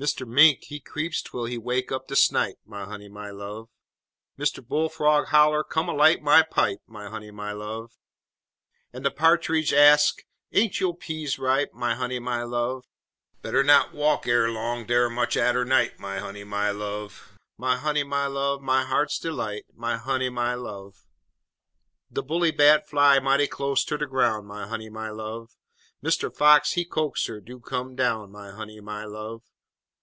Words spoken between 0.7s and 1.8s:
creeps twel he